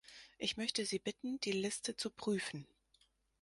[0.39, 2.65] Ich möchte Sie bitten, die Liste zu prüfen.